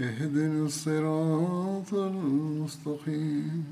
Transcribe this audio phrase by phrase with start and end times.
[0.00, 3.64] اهدنا الصراط المستقيم.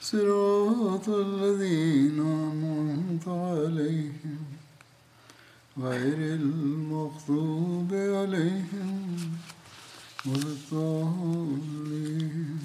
[0.00, 4.38] صراط الذين أنعمت عليهم.
[5.78, 9.16] غير المغضوب عليهم
[10.26, 12.58] ولا الضالين.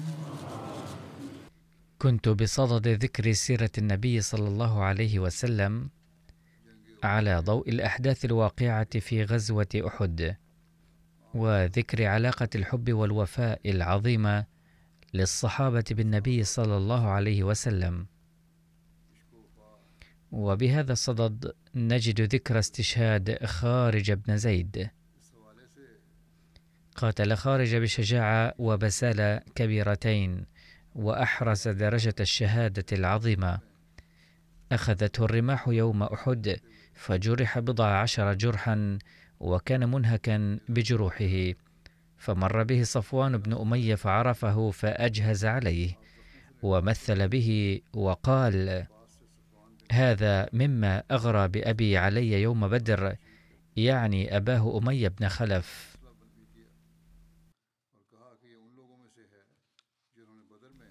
[1.98, 5.88] كنت بصدد ذكر سيرة النبي صلى الله عليه وسلم
[7.04, 10.36] على ضوء الأحداث الواقعة في غزوة أحد.
[11.36, 14.44] وذكر علاقة الحب والوفاء العظيمة
[15.14, 18.06] للصحابة بالنبي صلى الله عليه وسلم.
[20.32, 24.90] وبهذا الصدد نجد ذكر استشهاد خارج بن زيد.
[26.96, 30.46] قاتل خارج بشجاعة وبسالة كبيرتين
[30.94, 33.58] وأحرز درجة الشهادة العظيمة.
[34.72, 36.56] أخذته الرماح يوم أحد
[36.94, 38.98] فجرح بضع عشر جرحا
[39.40, 41.52] وكان منهكا بجروحه
[42.16, 45.98] فمر به صفوان بن أمية فعرفه فأجهز عليه
[46.62, 48.86] ومثل به وقال
[49.92, 53.16] هذا مما أغرى بأبي علي يوم بدر
[53.76, 55.96] يعني أباه أمية بن خلف.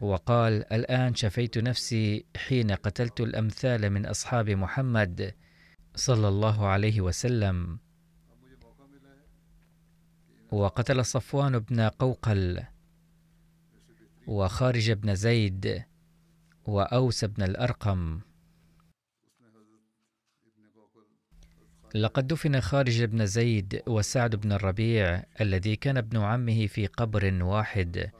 [0.01, 5.33] وقال الآن شفيت نفسي حين قتلت الأمثال من أصحاب محمد
[5.95, 7.79] صلى الله عليه وسلم.
[10.51, 12.63] وقتل صفوان بن قوقل
[14.27, 15.83] وخارج بن زيد
[16.65, 18.19] وأوس بن الأرقم.
[21.95, 28.11] لقد دفن خارج بن زيد وسعد بن الربيع الذي كان ابن عمه في قبر واحد.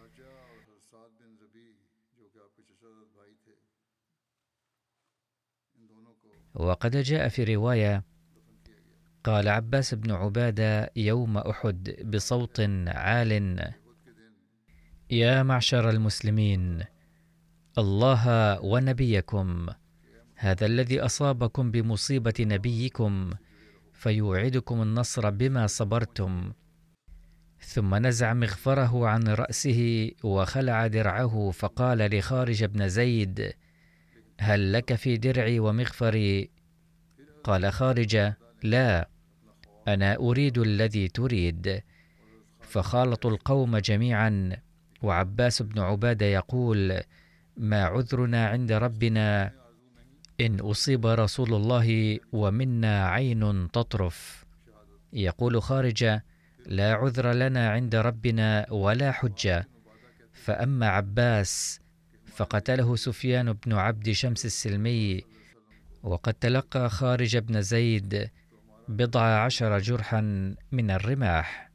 [6.54, 8.04] وقد جاء في رواية
[9.26, 13.60] قال عباس بن عبادة يوم أحد بصوت عال.
[15.10, 16.84] يا معشر المسلمين
[17.78, 19.68] الله ونبيكم
[20.36, 23.30] هذا الذي أصابكم بمصيبة نبيكم
[23.94, 26.54] فيوعدكم النصر بما صبرتم.
[27.60, 33.54] ثم نزع مغفره عن رأسه وخلع درعه فقال لخارج بن زيد
[34.40, 36.50] هل لك في درعي ومغفري؟
[37.44, 39.15] قال خارج لا.
[39.88, 41.82] أنا أريد الذي تريد.
[42.62, 44.58] فخالطوا القوم جميعا
[45.02, 47.02] وعباس بن عبادة يقول
[47.58, 49.52] ما عذرنا عند ربنا
[50.42, 54.46] إن أصيب رسول الله ومنا عين تطرف.
[55.14, 56.20] يقول خارج
[56.66, 59.68] لا عذر لنا عند ربنا ولا حجة.
[60.34, 61.80] فأما عباس
[62.26, 65.22] فقتله سفيان بن عبد شمس السلمي.
[66.04, 68.30] وقد تلقى خارج بن زيد
[68.88, 70.22] بضع عشر جرحا
[70.72, 71.72] من الرماح.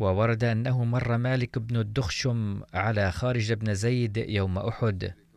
[0.00, 5.27] وورد أنه مر مالك بن الدخشم على خارج بن زيد يوم أحد.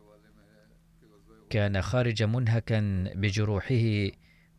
[1.52, 2.80] كان خارج منهكا
[3.14, 4.10] بجروحه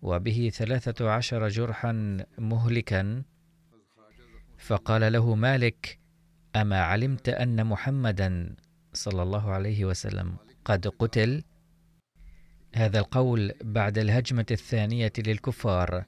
[0.01, 3.24] وبه ثلاثة عشر جرحا مهلكا.
[4.57, 6.00] فقال له مالك
[6.56, 8.56] أما علمت أن محمدا
[8.94, 11.44] صلى الله عليه وسلم قد قتل؟
[12.75, 16.06] هذا القول بعد الهجمة الثانية للكفار.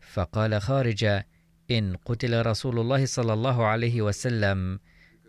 [0.00, 1.04] فقال خارج
[1.70, 4.80] إن قتل رسول الله صلى الله عليه وسلم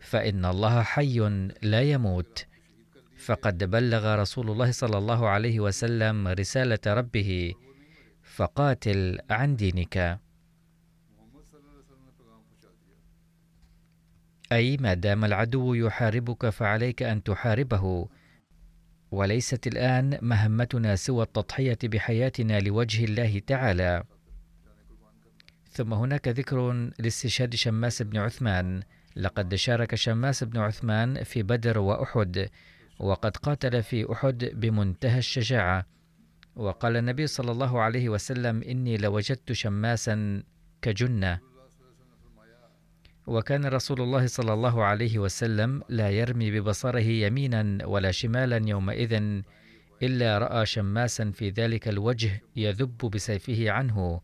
[0.02, 1.20] فإن الله حي
[1.62, 2.49] لا يموت.
[3.19, 7.54] فقد بلغ رسول الله صلى الله عليه وسلم رسالة ربه
[8.24, 10.19] فقاتل عن دينك.
[14.51, 18.07] أي ما دام العدو يحاربك فعليك أن تحاربه.
[19.12, 24.04] وليست الآن مهمتنا سوى التضحية بحياتنا لوجه الله تعالى.
[25.71, 28.83] ثم هناك ذكر لاستشهاد شماس بن عثمان.
[29.16, 32.50] لقد شارك شماس بن عثمان في بدر وأحد.
[33.00, 35.86] وقد قاتل في أحد بمنتهى الشجاعة.
[36.56, 40.44] وقال النبي صلى الله عليه وسلم إني لوجدت شماسا
[40.81, 41.40] كجنة.
[43.28, 49.42] وكان رسول الله صلى الله عليه وسلم لا يرمي ببصره يمينا ولا شمالا يومئذ
[50.04, 54.22] إلا رأى شماسا في ذلك الوجه يذب بسيفه عنه.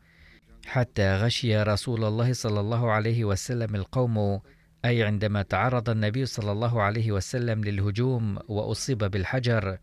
[0.66, 4.39] حتى غشي رسول الله صلى الله عليه وسلم القوم
[4.86, 9.80] أي عندما تعرض النبي صلى الله عليه وسلم للهجوم وأصيب بالحجر.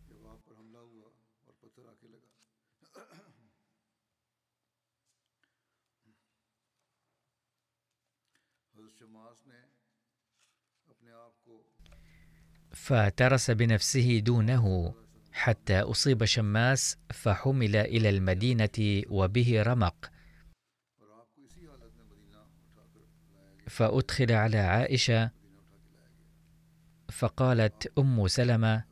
[12.70, 14.94] فترس بنفسه دونه
[15.32, 20.11] حتى أصيب شماس فحمل إلى المدينة وبه رمق.
[23.72, 25.30] فأدخل على عائشة
[27.08, 28.84] فقالت أم سلمة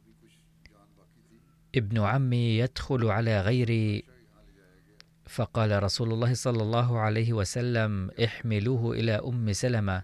[1.75, 4.05] ابن عمي يدخل على غيري.
[5.27, 10.03] فقال رسول الله صلى الله عليه وسلم احملوه إلى أم سلمة.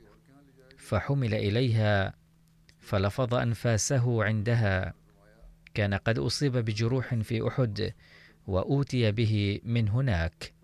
[0.78, 2.14] فحمل إليها
[2.78, 4.94] فلفظ أنفاسه عندها.
[5.74, 7.94] كان قد أصيب بجروح في أحد
[8.46, 10.55] وأوتي به من هناك.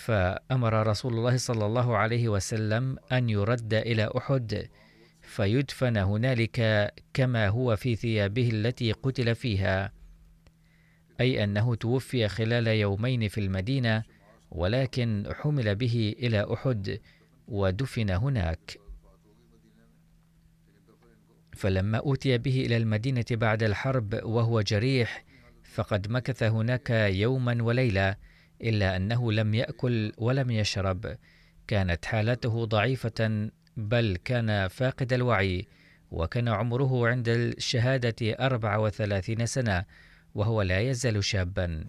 [0.00, 4.68] فأمر رسول الله صلى الله عليه وسلم أن يرد إلى أحد
[5.20, 9.92] فيدفن هنالك كما هو في ثيابه التي قتل فيها.
[11.20, 14.02] أي أنه توفي خلال يومين في المدينة
[14.50, 17.00] ولكن حمل به إلى أحد
[17.48, 18.78] ودفن هناك.
[21.52, 25.24] فلما أوتي به إلى المدينة بعد الحرب وهو جريح
[25.64, 28.29] فقد مكث هناك يوما وليلة
[28.62, 31.16] إلا أنه لم يأكل ولم يشرب.
[31.66, 35.66] كانت حالته ضعيفة بل كان فاقد الوعي
[36.10, 39.84] وكان عمره عند الشهادة أربع وثلاثين سنة
[40.34, 41.84] وهو لا يزال شابا.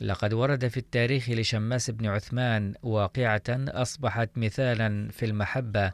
[0.00, 5.92] لقد ورد في التاريخ لشماس بن عثمان واقعة أصبحت مثالا في المحبة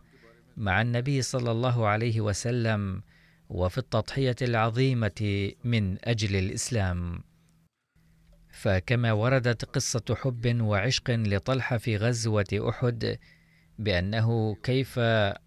[0.57, 3.03] مع النبي صلى الله عليه وسلم
[3.49, 7.23] وفي التضحية العظيمة من أجل الإسلام.
[8.57, 13.19] فكما وردت قصة حب وعشق لطلحة في غزوة أحد
[13.79, 14.99] بأنه كيف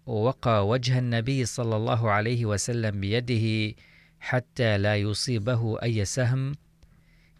[0.06, 3.76] وقى وجه النبي صلى الله عليه وسلم بيده
[4.20, 6.52] حتى لا يصيبه أي سهم.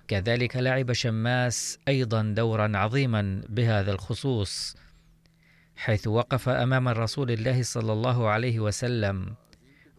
[0.09, 4.77] كذلك لعب شماس أيضا دورا عظيما بهذا الخصوص
[5.77, 9.35] حيث وقف أمام رسول الله صلى الله عليه وسلم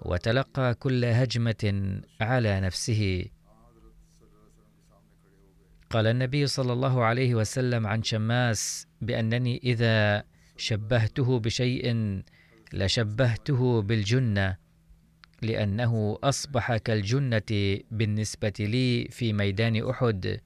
[0.01, 3.25] وتلقى كل هجمة على نفسه.
[5.91, 10.23] قال النبي صلى الله عليه وسلم عن شماس بأنني إذا
[10.57, 11.85] شبهته بشيء
[12.73, 14.57] لشبهته بالجنة
[15.41, 20.39] لأنه أصبح كالجنة بالنسبة لي في ميدان أحد.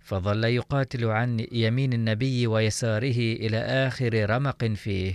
[0.00, 5.14] فظل يقاتل عن يمين النبي ويساره إلى آخر رمق فيه.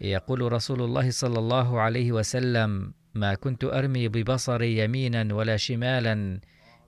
[0.00, 6.40] يقول رسول الله صلى الله عليه وسلم ما كنت أرمي ببصري يمينا ولا شمالا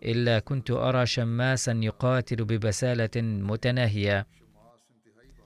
[0.05, 4.27] إلا كنت أرى شماسا يقاتل ببسالة متناهية.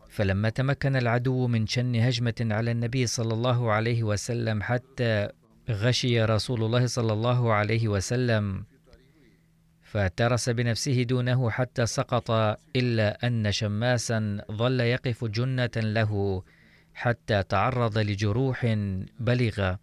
[0.08, 5.28] فلما تمكن العدو من شن هجمة على النبي صلى الله عليه وسلم حتى
[5.70, 8.64] غشي رسول الله صلى الله عليه وسلم
[9.82, 12.30] فترس بنفسه دونه حتى سقط
[12.76, 16.42] إلا أن شماسا ظل يقف جنة له
[16.94, 18.76] حتى تعرض لجروح
[19.20, 19.78] بلغة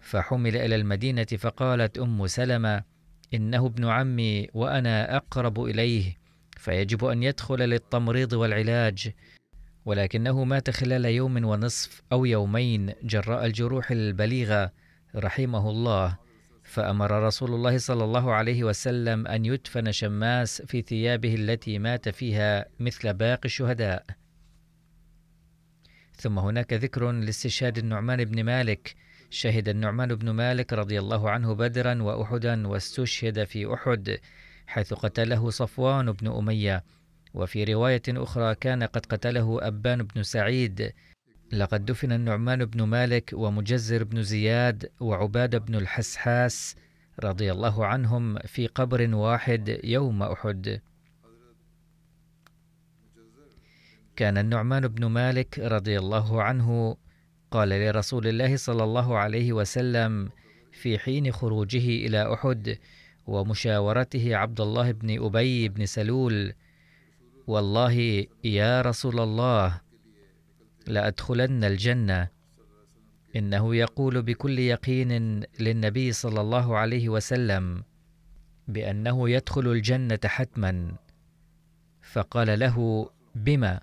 [0.00, 2.89] فحمل إلى المدينة فقالت أم سلمة
[3.34, 6.16] إنه ابن عمي وأنا أقرب إليه
[6.56, 9.12] فيجب أن يدخل للتمريض والعلاج
[9.84, 14.72] ولكنه مات خلال يوم ونصف أو يومين جراء الجروح البليغة
[15.16, 16.18] رحمه الله
[16.64, 22.66] فأمر رسول الله صلى الله عليه وسلم أن يدفن شماس في ثيابه التي مات فيها
[22.80, 24.06] مثل باقي الشهداء.
[26.16, 28.94] ثم هناك ذكر لاستشهاد النعمان بن مالك
[29.30, 34.18] شهد النعمان بن مالك رضي الله عنه بدرا وأحدا واستشهد في أحد
[34.66, 36.84] حيث قتله صفوان بن أمية.
[37.34, 40.92] وفي رواية أخرى كان قد قتله أبان بن سعيد.
[41.52, 46.76] لقد دفن النعمان بن مالك ومجزر بن زياد وعباد بن الحسحاس
[47.20, 50.80] رضي الله عنهم في قبر واحد يوم أحد.
[54.16, 56.96] كان النعمان بن مالك رضي الله عنه
[57.50, 60.30] قال لرسول الله صلى الله عليه وسلم
[60.72, 62.78] في حين خروجه إلى أحد
[63.26, 66.54] ومشاورته عبد الله بن أبي بن سلول
[67.46, 69.80] والله يا رسول الله
[70.86, 72.28] لأدخلن الجنة.
[73.36, 77.84] إنه يقول بكل يقين للنبي صلى الله عليه وسلم
[78.68, 80.94] بأنه يدخل الجنة حتما.
[82.02, 83.80] فقال له بما؟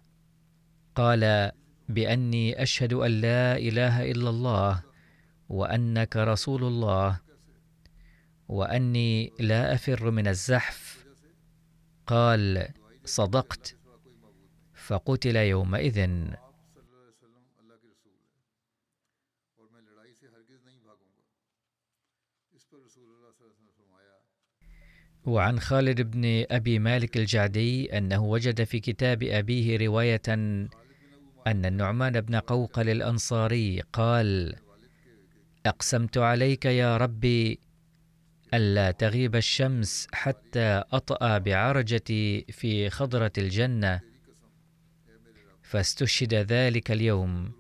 [0.96, 1.52] قال
[1.90, 4.84] بأني أشهد أن لا إله إلا الله
[5.50, 7.20] وأنك رسول الله
[8.48, 11.06] وأني لا أفر من الزحف.
[12.08, 12.68] قال
[13.06, 13.76] صدقت.
[14.74, 16.10] فقتل يومئذ.
[25.26, 30.22] وعن خالد بن أبي مالك الجعدي أنه وجد في كتاب أبيه رواية
[31.48, 34.56] أن النعمان بن قوقل الأنصاري قال
[35.66, 37.60] أقسمت عليك يا ربي
[38.54, 44.02] ألا تغيب الشمس حتى اطا بعرجتي في خضرة الجنة
[45.62, 47.52] فاستشهد ذلك اليوم.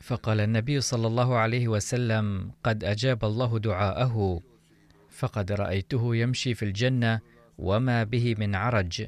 [0.00, 4.40] فقال النبي صلى الله عليه وسلم قد أجاب الله دعاءه
[5.10, 7.20] فقد رأيته يمشي في الجنة
[7.58, 9.06] وما به من عرج.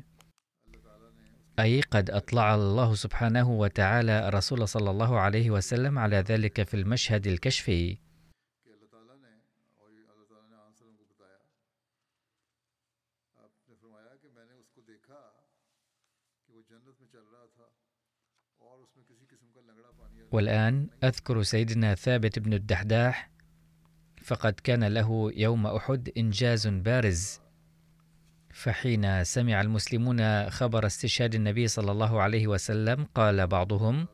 [1.61, 7.27] اي قد أطلع الله سبحانه وتعالى الرسول صلى الله عليه وسلم على ذلك في المشهد
[7.27, 7.99] الكشفي.
[20.33, 23.31] والآن أذكر سيدنا ثابت بن الدحداح
[24.23, 27.40] فقد كان له يوم أحد إنجاز بارز
[28.51, 34.07] فحين سمع المسلمون خبر استشهاد النبي صلى الله عليه وسلم قال بعضهم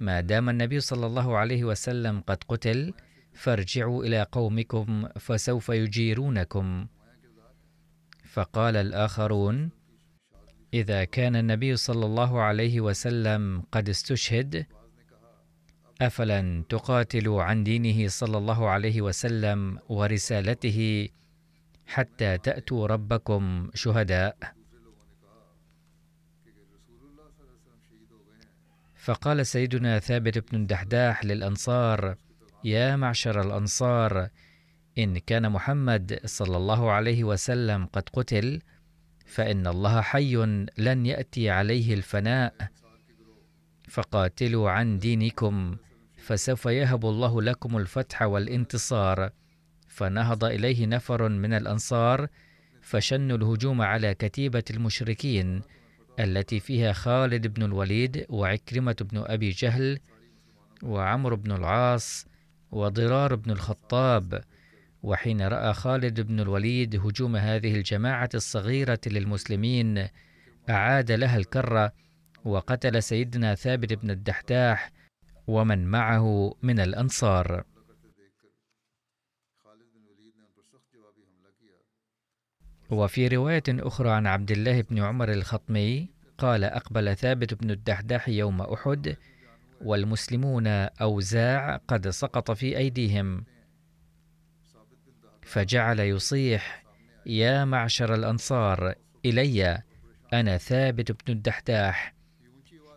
[0.00, 2.94] ما دام النبي صلى الله عليه وسلم قد قتل
[3.32, 6.86] فارجعوا إلى قومكم فسوف يجيرونكم.
[8.24, 9.70] فقال الآخرون
[10.74, 14.66] إذا كان النبي صلى الله عليه وسلم قد استشهد
[16.00, 21.08] أفلن تقاتلوا عن دينه صلى الله عليه وسلم ورسالته
[21.88, 24.36] حتى تأتوا ربكم شهداء.
[28.96, 32.16] فقال سيدنا ثابت بن الدحداح للأنصار
[32.64, 34.28] يا معشر الأنصار
[34.98, 38.60] إن كان محمد صلى الله عليه وسلم قد قتل
[39.26, 40.36] فإن الله حي
[40.78, 42.54] لن يأتي عليه الفناء.
[43.88, 45.76] فقاتلوا عن دينكم
[46.16, 49.30] فسوف يهب الله لكم الفتح والانتصار.
[49.98, 52.28] فنهض إليه نفر من الأنصار
[52.82, 55.62] فشنوا الهجوم على كتيبة المشركين
[56.20, 59.98] التي فيها خالد بن الوليد وعكرمة بن أبي جهل
[60.82, 62.26] وعمرو بن العاص
[62.70, 64.44] وضرار بن الخطاب
[65.02, 70.08] وحين رأى خالد بن الوليد هجوم هذه الجماعة الصغيرة للمسلمين
[70.70, 71.92] أعاد لها الكرة
[72.44, 74.90] وقتل سيدنا ثابت بن الدحداح
[75.46, 77.64] ومن معه من الأنصار.
[82.90, 88.62] وفي رواية أخرى عن عبد الله بن عمر الخطمي قال أقبل ثابت بن الدحداح يوم
[88.62, 89.16] أحد
[89.80, 93.44] والمسلمون أوزاع قد سقط في أيديهم.
[95.42, 96.84] فجعل يصيح
[97.26, 99.82] يا معشر الأنصار إلي
[100.32, 102.14] أنا ثابت بن الدحداح.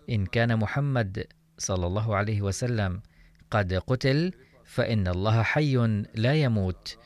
[0.10, 3.02] إن كان محمد صلى الله عليه وسلم
[3.52, 4.34] قد قتل
[4.66, 5.78] فإن الله حي
[6.16, 6.98] لا يموت.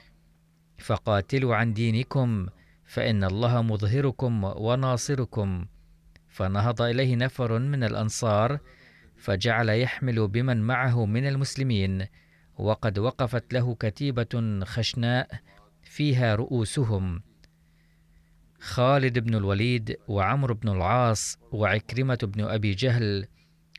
[0.77, 2.47] فقاتلوا عن دينكم
[2.85, 5.65] فإن الله مظهركم وناصركم.
[6.29, 8.59] فنهض إليه نفر من الأنصار
[9.17, 12.05] فجعل يحمل بمن معه من المسلمين.
[12.57, 15.27] وقد وقفت له كتيبة خشناء
[15.83, 17.21] فيها رؤوسهم.
[18.59, 23.27] خالد بن الوليد وعمرو بن العاص وعكرمة بن أبي جهل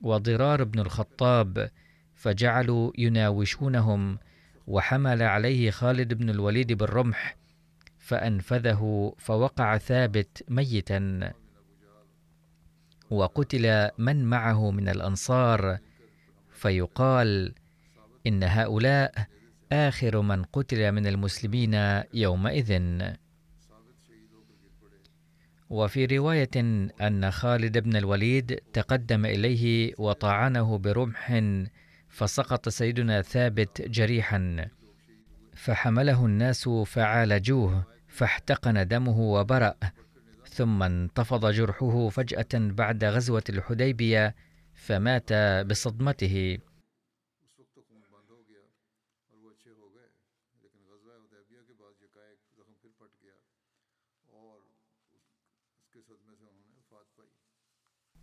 [0.03, 1.71] وضرار بن الخطاب
[2.15, 4.19] فجعلوا يناوشونهم.
[4.67, 7.37] وحمل عليه خالد بن الوليد بالرمح
[8.07, 11.33] فأنفذه فوقع ثابت ميتا.
[13.11, 15.79] وقتل من معه من الأنصار
[16.53, 17.55] فيقال
[18.27, 19.27] إن هؤلاء
[19.73, 23.01] آخر من قتل من المسلمين يومئذ.
[25.71, 26.57] وفي رواية
[27.01, 31.43] أن خالد بن الوليد تقدم إليه وطعنه برمح
[32.09, 34.69] فسقط سيدنا ثابت جريحا
[35.55, 37.96] فحمله الناس فعالجوه.
[38.17, 39.75] فاحتقن دمه وبرأ
[40.49, 44.35] ثم انتفض جرحه فجأة بعد غزوة الحديبية
[44.75, 45.33] فمات
[45.67, 46.59] بصدمته.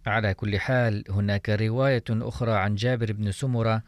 [0.05, 3.83] على كل حال هناك رواية أخرى عن جابر بن سمرة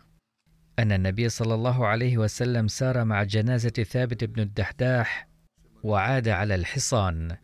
[0.80, 5.35] أن النبي صلى الله عليه وسلم سار مع جنازة ثابت بن الدحداح
[5.86, 7.38] وعاد على الحصان.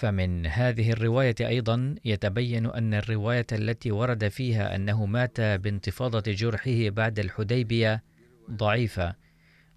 [0.00, 7.18] فمن هذه الرواية أيضا يتبين أن الرواية التي ورد فيها أنه مات بانتفاضة جرحه بعد
[7.18, 8.02] الحديبية
[8.50, 9.14] ضعيفة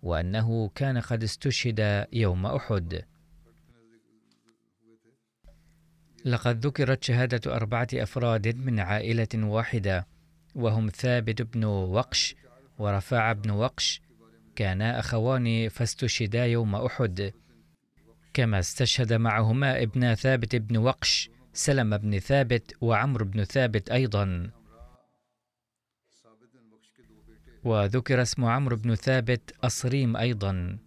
[0.04, 3.06] وأنه كان قد استشهد يوم أحد.
[6.26, 10.08] لقد ذكرت شهادة أربعة أفراد من عائلة واحدة
[10.56, 12.36] وهم ثابت بن وقش
[12.80, 14.02] ورفاع بن وقش
[14.56, 17.34] كانا أخوان فاستشهدا يوم أحد.
[18.34, 24.52] كما استشهد معهما ابن ثابت بن وقش سلم بن ثابت وعمرو بن ثابت أيضا.
[27.64, 30.78] وذكر اسم عمرو بن ثابت أصريم أيضا.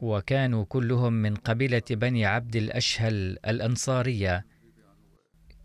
[0.00, 4.46] وكانوا كلهم من قبيلة بني عبد الأشهل الأنصارية.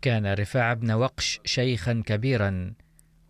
[0.02, 2.74] كان رفاع بن وقش شيخا كبيرا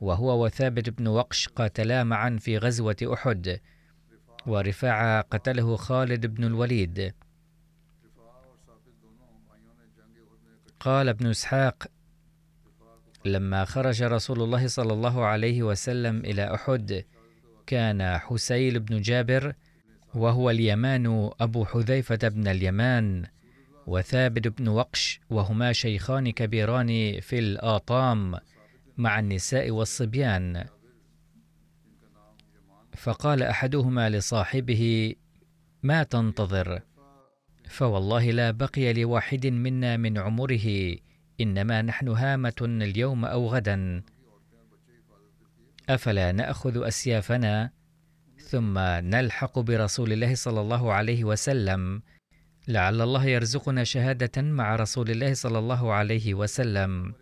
[0.00, 3.60] وهو وثابت بن وقش قاتلا معا في غزوة أحد.
[4.46, 7.14] ورفاعة قتله خالد بن الوليد.
[10.80, 11.86] قال ابن إسحاق
[13.24, 17.04] لما خرج رسول الله صلى الله عليه وسلم إلى أحد
[17.66, 19.54] كان حسيل بن جابر
[20.14, 23.26] وهو اليمان أبو حذيفة بن اليمان
[23.86, 28.38] وثابت بن وقش وهما شيخان كبيران في الآطام
[28.98, 30.64] مع النساء والصبيان.
[32.96, 35.14] فقال أحدهما لصاحبه
[35.82, 36.80] ما تنتظر؟
[37.68, 40.96] فوالله لا بقي لواحد منا من عمره
[41.40, 44.02] إنما نحن هامة اليوم أو غدا.
[45.88, 47.70] أفلا نأخذ أسيافنا؟
[48.38, 52.02] ثم نلحق برسول الله صلى الله عليه وسلم.
[52.68, 57.14] لعل الله يرزقنا شهادة مع رسول الله صلى الله عليه وسلم.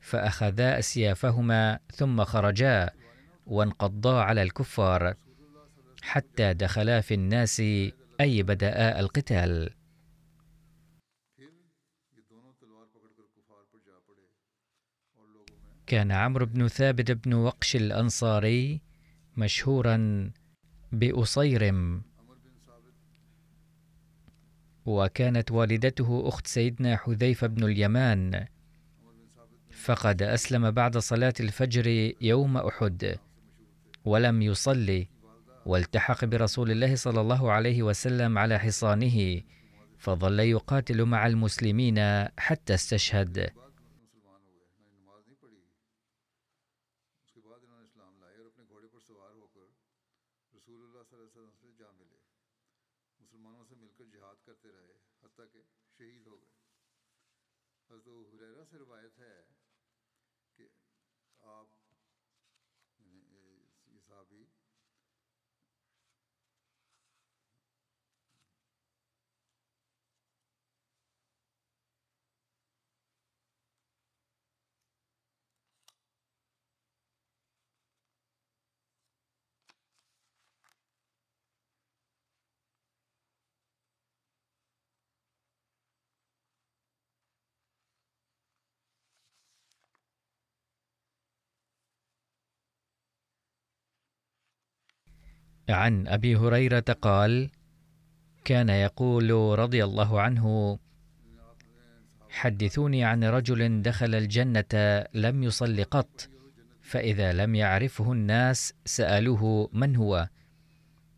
[0.00, 2.90] فأخذا أسيافهما ثم خرجا.
[3.46, 5.14] وانقضا على الكفار
[6.02, 7.60] حتى دخلا في الناس
[8.20, 9.70] أي بدا القتال.
[15.86, 18.80] كان عمرو بن ثابت بن وقش الأنصاري
[19.36, 20.30] مشهورا
[20.92, 22.02] بأصيرم.
[24.86, 28.46] وكانت والدته أخت سيدنا حذيفة بن اليمان.
[29.70, 33.18] فقد أسلم بعد صلاة الفجر يوم أحد.
[34.04, 35.08] ولم يصلي
[35.66, 39.40] والتحق برسول الله صلى الله عليه وسلم على حصانه
[39.98, 43.50] فظل يقاتل مع المسلمين حتى استشهد.
[95.68, 97.50] عن أبي هريرة قال
[98.44, 100.78] كان يقول رضي الله عنه
[102.30, 106.28] حدثوني عن رجل دخل الجنة لم يصل قط
[106.82, 110.28] فإذا لم يعرفه الناس سألوه من هو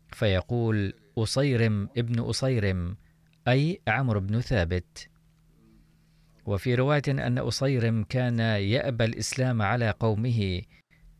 [0.07, 2.97] فيقول أصيرم ابن أصيرم
[3.47, 5.09] أي عمرو بن ثابت.
[6.45, 10.61] وفي رواية أن أصيرم كان يأبى الإسلام على قومه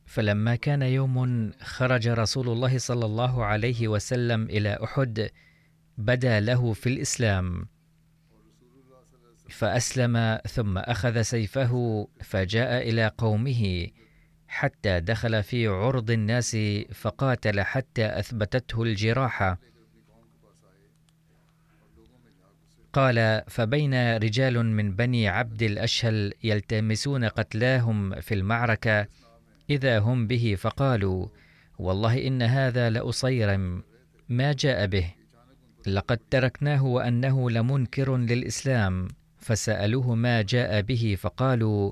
[0.05, 5.29] فلما كان يوم خرج رسول الله صلى الله عليه وسلم إلى أحد
[5.97, 7.67] بدا له في الإسلام.
[9.49, 13.87] فأسلم ثم أخذ سيفه فجاء إلى قومه
[14.47, 16.57] حتى دخل في عرض الناس
[16.93, 19.59] فقاتل حتى أثبتته الجراحه
[22.93, 29.07] قال فبين رجال من بني عبد الأشهل يلتمسون قتلاهم في المعركة
[29.69, 31.27] إذا هم به فقالوا
[31.79, 33.83] والله إن هذا لأصيرم
[34.29, 35.13] ما جاء به.
[35.87, 39.07] لقد تركناه وأنه لمنكر للإسلام.
[39.37, 41.91] فسألوه ما جاء به فقالوا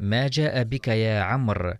[0.00, 1.74] ما جاء بك يا عمرو؟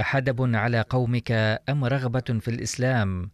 [0.00, 1.32] أحدب على قومك
[1.68, 3.30] أم رغبة في الإسلام؟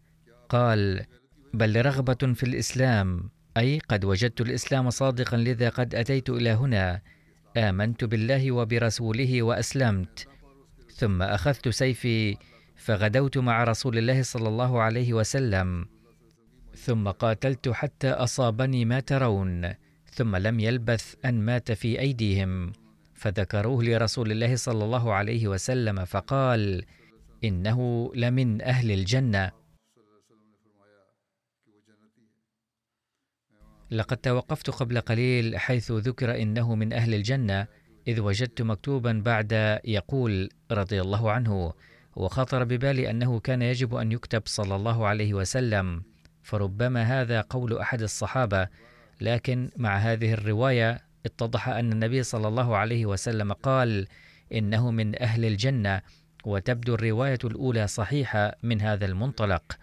[0.49, 1.05] قال
[1.53, 3.29] بل رغبة في الإسلام.
[3.57, 7.01] أي قد وجدت الإسلام صادقا لذا قد أتيت إلى هنا.
[7.57, 10.30] آمنت بالله وبرسوله وأسلمت.
[11.01, 12.37] ثم أخذت سيفي
[12.75, 15.85] فغدوت مع رسول الله صلى الله عليه وسلم.
[16.75, 19.73] ثم قاتلت حتى أصابني ما ترون
[20.05, 22.73] ثم لم يلبث أن مات في أيديهم.
[23.13, 26.85] فذكروه لرسول الله صلى الله عليه وسلم فقال
[27.43, 29.51] إنه لمن أهل الجنة.
[33.91, 37.67] لقد توقفت قبل قليل حيث ذكر إنه من أهل الجنة.
[38.07, 41.73] إذ وجدت مكتوبا بعد يقول رضي الله عنه
[42.15, 46.03] وخطر ببالي أنه كان يجب أن يكتب صلى الله عليه وسلم
[46.43, 48.67] فربما هذا قول أحد الصحابة
[49.21, 54.07] لكن مع هذه الرواية اتضح أن النبي صلى الله عليه وسلم قال
[54.53, 56.01] إنه من أهل الجنة
[56.45, 59.77] وتبدو الرواية الأولى صحيحة من هذا المنطلق.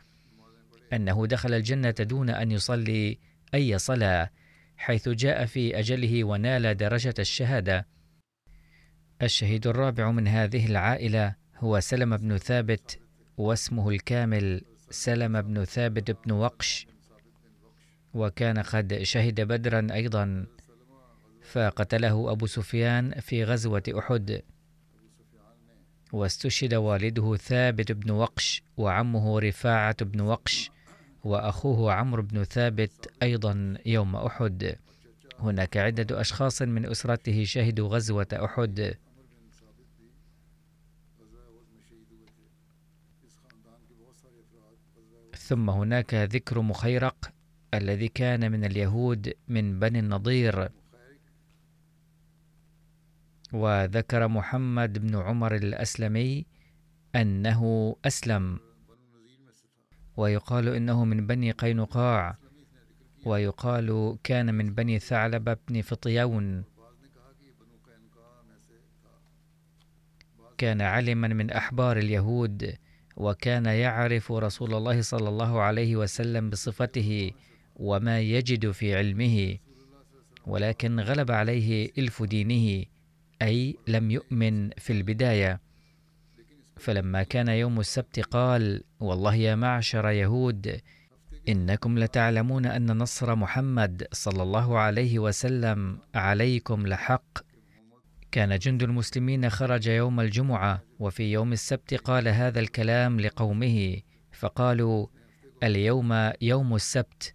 [0.93, 3.19] أنه دخل الجنة دون أن يصلي
[3.55, 4.31] أي صلاة
[4.77, 7.87] حيث جاء في أجله ونال درجة الشهادة.
[9.23, 12.99] الشهيد الرابع من هذه العائلة هو سلم بن ثابت
[13.39, 16.87] واسمه الكامل سلم بن ثابت بن وقش
[18.15, 20.47] وكان قد شهد بدرا أيضا
[21.43, 24.43] فقتله أبو سفيان في غزوة أحد.
[26.13, 30.71] واستشهد والده ثابت بن وقش وعمه رفاعة بن وقش
[31.25, 34.77] وأخوه عمرو بن ثابت أيضا يوم أحد.
[35.39, 38.95] هناك عدة أشخاص من أسرته شهدوا غزوة أحد.
[45.49, 47.33] ثم هناك ذكر مخيرق
[47.75, 50.69] الذي كان من اليهود من بني النضير.
[53.53, 56.47] وذكر محمد بن عمر الأسلمي
[57.17, 58.59] أنه أسلم.
[60.17, 62.37] ويقال إنه من بني قينقاع.
[63.25, 66.65] ويقال كان من بني ثعلب بن فطيون.
[70.59, 72.77] كان علما من أحبار اليهود.
[73.19, 77.31] وكان يعرف رسول الله صلى الله عليه وسلم بصفته
[77.77, 79.57] وما يجد في علمه
[80.47, 82.85] ولكن غلب عليه إلف دينه
[83.43, 85.61] أي لم يؤمن في البداية.
[86.77, 90.81] فلما كان يوم السبت قال والله يا معشر يهود
[91.49, 97.48] إنكم لتعلمون أن نصر محمد صلى الله عليه وسلم عليكم لحق
[98.33, 104.01] كان جند المسلمين خرج يوم الجمعة وفي يوم السبت قال هذا الكلام لقومه
[104.33, 105.07] فقالوا
[105.63, 107.35] اليوم يوم السبت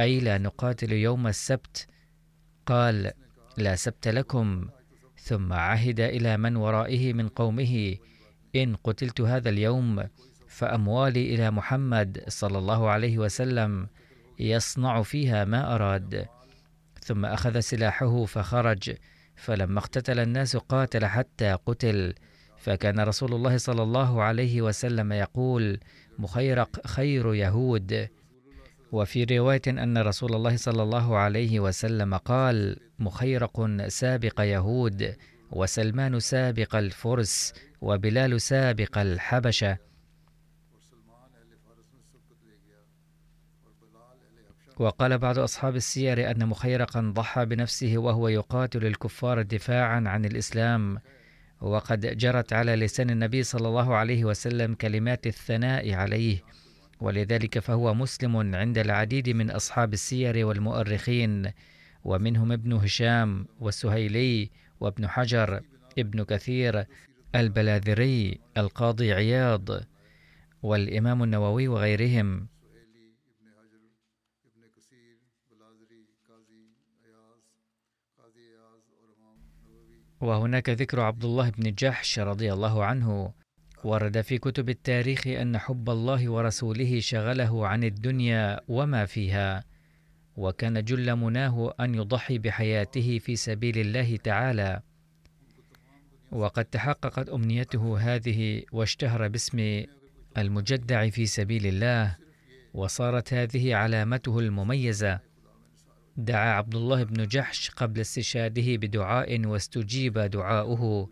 [0.00, 1.86] أي لا نقاتل يوم السبت.
[2.66, 3.12] قال
[3.56, 4.68] لا سبت لكم.
[5.18, 7.96] ثم عهد إلى من ورائه من قومه
[8.56, 10.08] إن قتلت هذا اليوم
[10.48, 13.88] فأموالي إلى محمد صلى الله عليه وسلم
[14.38, 16.26] يصنع فيها ما أراد.
[17.00, 18.94] ثم أخذ سلاحه فخرج.
[19.36, 22.14] فلما اقتتل الناس قاتل حتى قتل.
[22.58, 25.80] فكان رسول الله صلى الله عليه وسلم يقول
[26.18, 28.08] مخيرق خير يهود.
[28.92, 35.16] وفي رواية أن رسول الله صلى الله عليه وسلم قال مخيرق سابق يهود
[35.50, 39.78] وسلمان سابق الفرس وبلال سابق الحبشة.
[44.76, 50.98] وقال بعض أصحاب السير أن مخيرقا ضحى بنفسه وهو يقاتل الكفار دفاعا عن الإسلام.
[51.60, 56.42] وقد جرت على لسان النبي صلى الله عليه وسلم كلمات الثناء عليه
[57.00, 61.52] ولذلك فهو مسلم عند العديد من أصحاب السير والمؤرخين
[62.04, 65.60] ومنهم ابن هشام والسهيلي وابن حجر
[65.98, 66.84] ابن كثير
[67.34, 69.68] البلاذري القاضي عياض
[70.62, 72.46] والإمام النووي وغيرهم.
[80.20, 83.32] وهناك ذكر عبد الله بن جحش رضي الله عنه
[83.84, 89.64] ورد في كتب التاريخ أن حب الله ورسوله شغله عن الدنيا وما فيها
[90.36, 94.80] وكان جل مناه أن يضحي بحياته في سبيل الله تعالى.
[96.32, 99.84] وقد تحققت أمنيته هذه واشتهر باسم
[100.38, 102.16] المجدع في سبيل الله
[102.74, 105.20] وصارت هذه علامته المميزة.
[106.16, 111.10] دعا عبد الله بن جحش قبل استشهاده بدعاء واستجيب دعاؤه.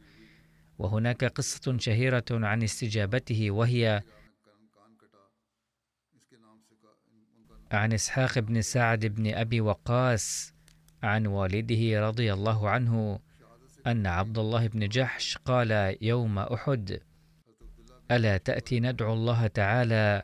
[0.79, 4.03] وهناك قصة شهيرة عن استجابته وهي
[7.73, 10.55] عن إسحاق بن سعد بن أبي وقاص
[11.03, 13.19] عن والده رضي الله عنه
[13.87, 17.01] أن عبد الله بن جحش قال يوم أحد
[18.11, 20.23] ألا تأتي ندعو الله تعالى؟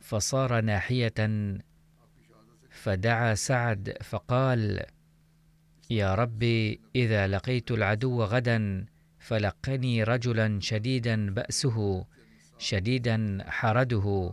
[0.00, 1.14] فصار ناحية
[2.82, 4.82] فدعا سعد فقال
[5.90, 8.86] يا ربي إذا لقيت العدو غدا
[9.18, 12.06] فلقني رجلا شديدا بأسه
[12.58, 14.32] شديدا حرده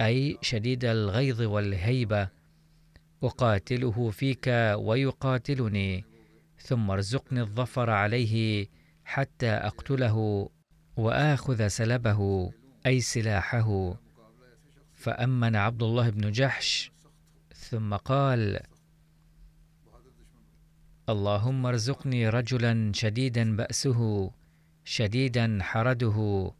[0.00, 2.28] أي شديد الغيظ والهيبة
[3.22, 6.04] أقاتله فيك ويقاتلني
[6.58, 8.66] ثم ارزقني الظفر عليه
[9.04, 10.48] حتى أقتله
[10.96, 12.50] وآخذ سلبه
[12.86, 13.94] أي سلاحه.
[14.94, 16.95] فأمن عبد الله بن جحش
[17.70, 18.60] ثم قال
[21.08, 24.30] اللهم ارزقني رجلا شديدا بأسه
[24.84, 26.50] شديدا حرده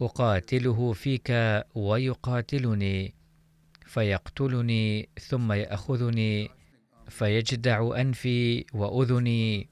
[0.00, 1.30] أقاتله فيك
[1.74, 3.14] ويقاتلني
[3.86, 6.50] فيقتلني ثم يأخذني
[7.08, 9.68] فيجدع أنفي وأذني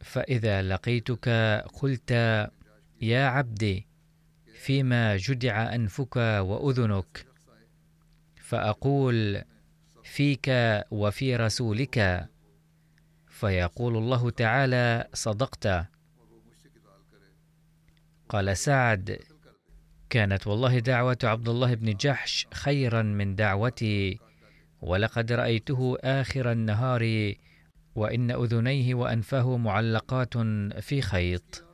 [0.00, 1.28] فإذا لقيتك
[1.74, 2.10] قلت
[3.02, 3.86] يا عبدي
[4.54, 7.31] فيما جدع أنفك وأذنك
[8.52, 9.42] فأقول
[10.04, 10.50] فيك
[10.90, 12.28] وفي رسولك.
[13.28, 15.86] فيقول الله تعالى صدقت.
[18.28, 19.18] قال سعد
[20.10, 24.18] كانت والله دعوة عبد الله بن جحش خيرا من دعوتي
[24.80, 27.34] ولقد رأيته آخر النهار
[27.94, 30.38] وإن أذنيه وأنفه معلقات
[30.80, 31.71] في خيط.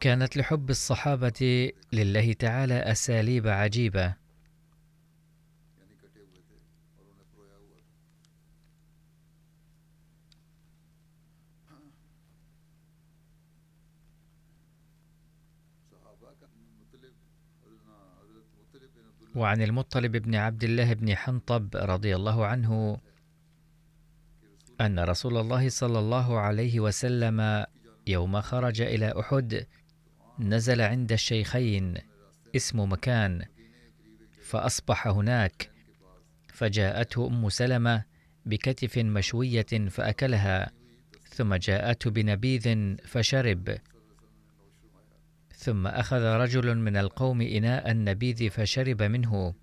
[0.00, 4.14] كانت لحب الصحابة لله تعالى أساليب عجيبة.
[19.34, 22.98] وعن المطلب بن عبد الله بن حنطب رضي الله عنه
[24.80, 27.66] أن رسول الله صلى الله عليه وسلم
[28.06, 29.66] يوم خرج إلى أحد
[30.40, 31.94] نزل عند الشيخين
[32.56, 33.44] اسم مكان
[34.42, 35.70] فأصبح هناك.
[36.48, 38.04] فجاءته أم سلمة
[38.46, 40.70] بكتف مشوية فأكلها
[41.28, 43.78] ثم جاءته بنبيذ فشرب.
[45.56, 49.54] ثم أخذ رجل من القوم إناء النبيذ فشرب منه.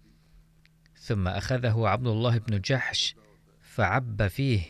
[0.98, 3.16] ثم أخذه عبد الله بن جحش
[3.62, 4.62] فعب فيه.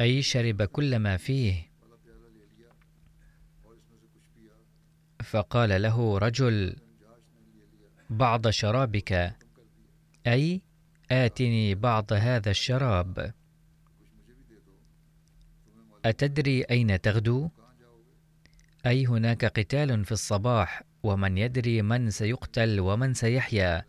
[0.00, 1.70] أي شرب كل ما فيه.
[5.26, 6.76] فقال له رجل
[8.10, 9.34] بعض شرابك
[10.26, 10.62] أي
[11.10, 13.34] آتني بعض هذا الشراب.
[16.04, 17.50] أتدري أين تغدو؟
[18.86, 23.84] أي هناك قتال في الصباح ومن يدري من سيقتل ومن سيحيا.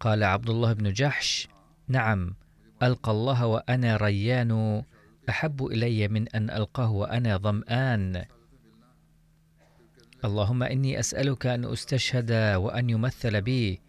[0.00, 1.48] قال عبد الله بن جحش
[1.88, 2.34] نعم
[2.82, 4.82] ألقى الله وأنا ريان
[5.28, 8.24] أحب إلي من أن ألقاه وأنا ظمآن.
[10.24, 13.80] اللهم إني أسألك أن أستشهد وأن يمثل بي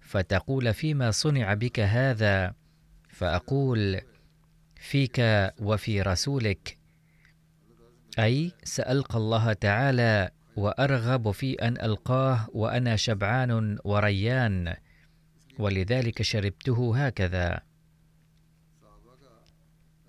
[0.00, 2.54] فتقول فيما صنع بك هذا
[3.08, 4.00] فأقول
[4.76, 5.18] فيك
[5.60, 6.78] وفي رسولك.
[8.18, 14.74] أي سألقى الله تعالى وأرغب في أن ألقاه وأنا شبعان وريان
[15.58, 17.60] ولذلك شربته هكذا.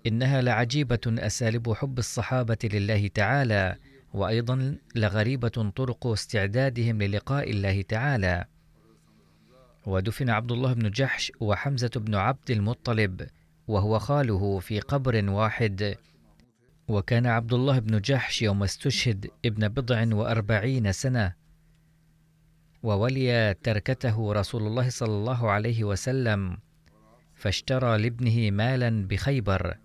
[0.06, 3.76] إنها لعجيبة أساليب حب الصحابة لله تعالى.
[4.14, 8.44] وأيضا لغريبة طرق استعدادهم للقاء الله تعالى.
[9.86, 13.28] ودفن عبد الله بن جحش وحمزة بن عبد المطلب
[13.68, 15.96] وهو خاله في قبر واحد.
[16.88, 21.34] وكان عبد الله بن جحش يوم استشهد ابن بضع وأربعين سنة.
[22.82, 26.58] وولي تركته رسول الله صلى الله عليه وسلم
[27.34, 29.76] فاشترى لابنه مالا بخيبر.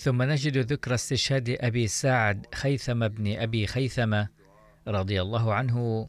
[0.00, 4.28] ثم نجد ذكر استشهاد أبي سعد خيثم بن أبي خيثمة
[4.88, 6.08] رضي الله عنه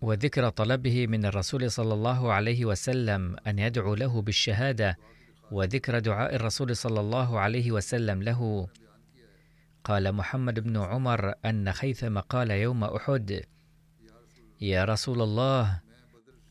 [0.00, 4.98] وذكر طلبه من الرسول صلى الله عليه وسلم أن يدعو له بالشهادة
[5.50, 8.68] وذكر دعاء الرسول صلى الله عليه وسلم له.
[9.84, 13.42] قال محمد بن عمر أن خيثم قال يوم أحد
[14.60, 15.80] يا رسول الله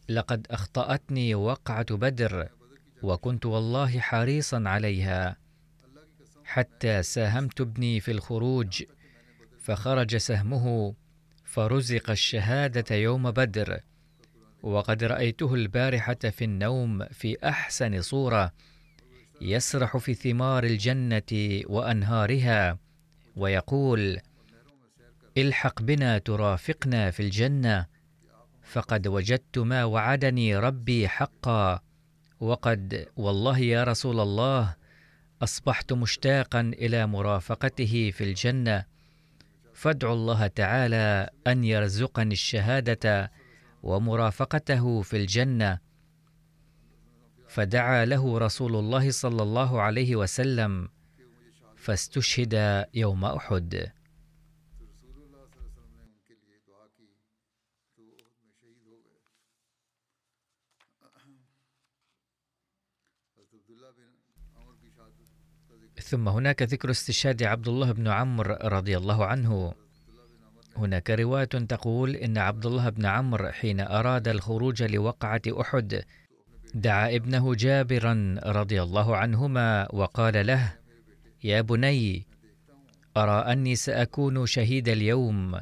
[0.09, 2.47] لقد أخطأتني وقعة بدر
[3.03, 5.46] وكنت والله حريصا عليها.
[6.47, 8.83] حتى ساهمت ابني في الخروج
[9.59, 10.93] فخرج سهمه
[11.45, 13.79] فرزق الشهادة يوم بدر
[14.63, 18.51] وقد رأيته البارحة في النوم في أحسن صورة
[19.41, 22.77] يسرح في ثمار الجنة وأنهارها
[23.35, 24.19] ويقول
[25.37, 27.85] الحق بنا ترافقنا في الجنة
[28.63, 31.79] فقد وجدت ما وعدني ربي حقا
[32.39, 34.75] وقد والله يا رسول الله
[35.43, 38.85] أصبحت مشتاقا إلى مرافقته في الجنة.
[39.73, 43.31] فادعوا الله تعالى أن يرزقني الشهادة
[43.83, 45.79] ومرافقته في الجنة.
[47.47, 50.89] فدعا له رسول الله صلى الله عليه وسلم
[51.75, 53.91] فاستشهد يوم أحد.
[66.07, 69.73] ثم هناك ذكر استشهاد عبد الله بن عمرو رضي الله عنه.
[70.77, 76.03] هناك رواية تقول إن عبد الله بن عمرو حين أراد الخروج لوقعة أحد
[76.73, 80.73] دعا ابنه جابرا رضي الله عنهما وقال له
[81.43, 82.25] يا بني
[83.17, 85.59] أرى أني سأكون شهيد اليوم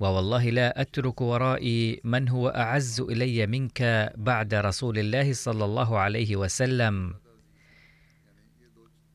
[0.00, 6.36] ووالله لا أترك ورائي من هو أعز إلي منك بعد رسول الله صلى الله عليه
[6.36, 7.14] وسلم.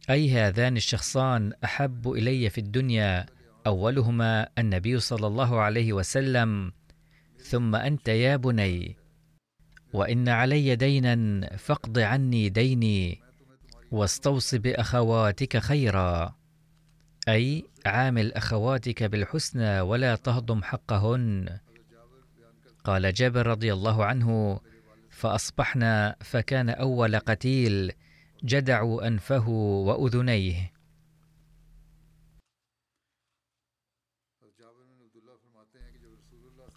[0.10, 3.26] أي هذان الشخصان أحب إلي في الدنيا؟
[3.68, 6.72] أولهما النبي صلى الله عليه وسلم.
[7.38, 8.96] ثم أنت يا بني.
[9.94, 13.22] وإن علي دينا فاقض عني ديني
[13.91, 16.36] واستوص بأخواتك خيرا.
[17.28, 21.60] أي عامل أخواتك بالحسنى ولا تهضم حقهن.
[22.84, 24.60] قال جابر رضي الله عنه
[25.10, 27.91] فأصبحنا فكان أول قتيل
[28.43, 30.71] جدعوا أنفه وأذنيه.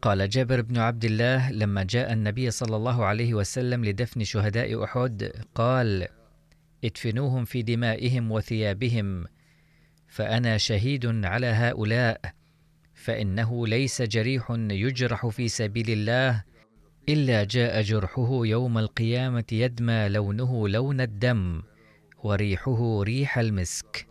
[0.02, 5.32] قال جابر بن عبد الله لما جاء النبي صلى الله عليه وسلم لدفن شهداء أحد
[5.54, 6.08] قال
[6.84, 9.24] ادفنوهم في دمائهم وثيابهم
[10.08, 12.20] فأنا شهيد على هؤلاء
[12.94, 16.44] فإنه ليس جريح يجرح في سبيل الله
[17.08, 21.62] إلا جاء جرحه يوم القيامة يدمى لونه لون الدم
[22.24, 24.06] وريحه ريح المسك.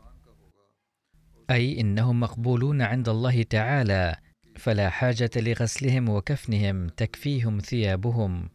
[1.52, 4.16] أي إنهم مقبولون عند الله تعالى
[4.56, 8.50] فلا حاجة لغسلهم وكفنهم تكفيهم ثيابهم.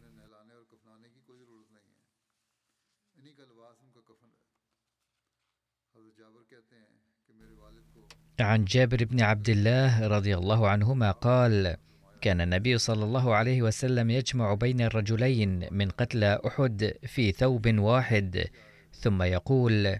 [8.39, 11.77] عن جابر بن عبد الله رضي الله عنهما قال
[12.23, 18.45] كان النبي صلى الله عليه وسلم يجمع بين الرجلين من قتلى أحد في ثوب واحد
[18.91, 19.97] ثم يقول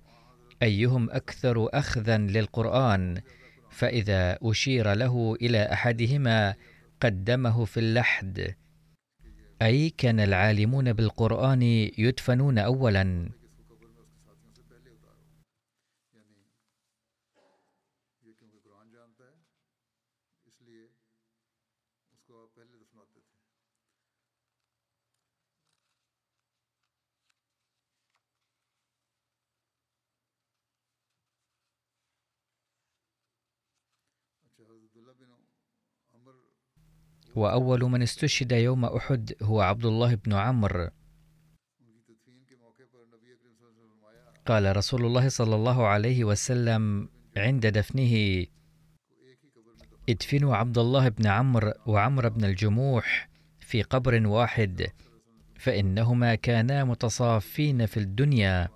[0.61, 3.21] أيهم أكثر اخذا للقرآن؟
[3.69, 6.55] فإذا أشير له إلى أحدهما
[7.01, 8.55] قدمه في اللحد.
[9.61, 11.61] أي كان العالمون بالقرآن
[11.97, 13.29] يدفنون اولا.
[37.35, 40.89] وأول من استشهد يوم أحد هو عبد الله بن عمرو.
[44.45, 48.45] قال رسول الله صلى الله عليه وسلم عند دفنه
[50.09, 54.87] ادفنوا عبد الله بن عمرو وعمرو بن الجموح في قبر واحد
[55.55, 58.69] فإنهما كانا متصافين في الدنيا.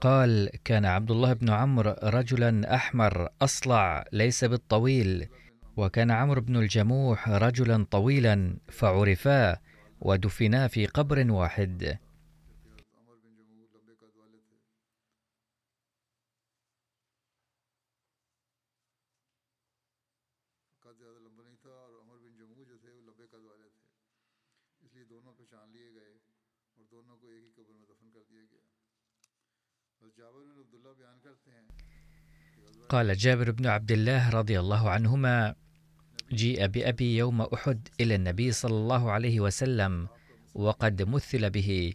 [0.00, 5.28] قال كان عبد الله بن عمرو رجلا أحمر أصلع ليس بالطويل
[5.76, 9.56] وكان عمرو بن الجموح رجلا طويلا فعرفا
[10.00, 11.98] ودفنا في قبر واحد.
[32.88, 35.54] قال جابر بن عبد الله رضي الله عنهما
[36.32, 40.08] جيء بأبي يوم أحد إلى النبي صلى الله عليه وسلم
[40.54, 41.92] وقد مثل به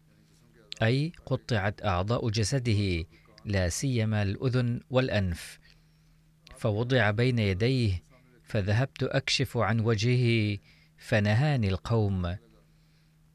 [0.83, 3.05] أي قطعت أعضاء جسده
[3.45, 5.59] لا سيما الأذن والأنف.
[6.57, 8.03] فوضع بين يديه
[8.43, 10.57] فذهبت أكشف عن وجهه
[10.97, 12.35] فنهاني القوم.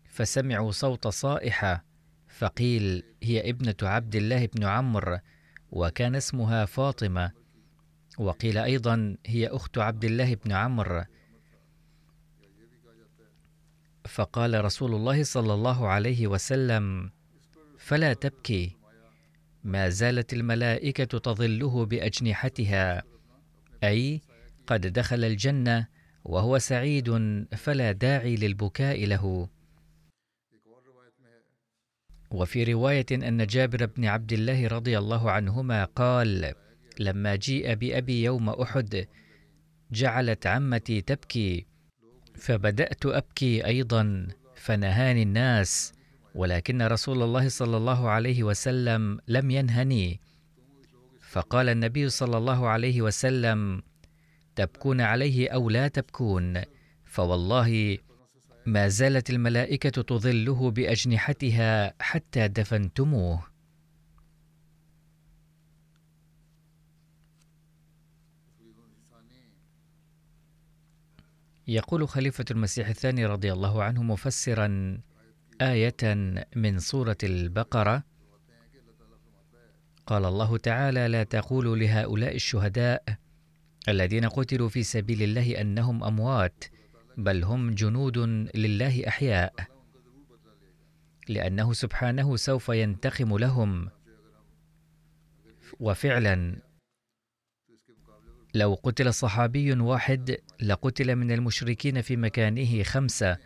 [0.05, 1.85] فسمعوا صوت صائحة
[2.29, 5.19] فقيل هي ابنة عبد الله بن عمرو
[5.71, 7.38] وكان اسمها فاطمة.
[8.19, 11.05] وقيل أيضا هي أخت عبد الله بن عمرو.
[14.09, 17.11] فقال رسول الله صلى الله عليه وسلم
[17.79, 18.77] فلا تبكي
[19.65, 23.03] ما زالت الملائكة تظله بأجنحتها
[23.85, 24.21] أي
[24.67, 25.87] قد دخل الجنة
[26.25, 27.11] وهو سعيد
[27.57, 29.49] فلا داعي للبكاء له.
[32.31, 36.55] وفي رواية أن جابر بن عبد الله رضي الله عنهما قال
[37.01, 39.07] لما جيء بأبي يوم أحد
[39.93, 41.67] جعلت عمتي تبكي
[42.35, 45.93] فبدأت أبكي أيضا فنهاني الناس
[46.35, 50.21] ولكن رسول الله صلى الله عليه وسلم لم ينهني.
[51.21, 53.83] فقال النبي صلى الله عليه وسلم
[54.57, 56.63] تبكون عليه أو لا تبكون
[57.05, 57.99] فوالله
[58.67, 63.43] ما زالت الملائكة تظله بأجنحتها حتى دفنتموه.
[71.69, 74.99] يقول خليفة المسيح الثاني رضي الله عنه مفسرا
[75.61, 75.97] آية
[76.57, 78.05] من سورة البقرة
[80.07, 83.05] قال الله تعالى لا تقولوا لهؤلاء الشهداء
[83.89, 86.65] الذين قتلوا في سبيل الله أنهم أموات
[87.17, 88.19] بل هم جنود
[88.55, 89.55] لله أحياء
[91.29, 93.91] لأنه سبحانه سوف ينتقم لهم.
[95.81, 96.57] وفعلا
[98.55, 103.37] لو قتل صحابي واحد لقتل من المشركين في مكانه خمسة.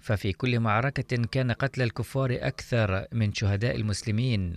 [0.00, 4.54] ففي كل معركة كان قتل الكفار أكثر من شهداء المسلمين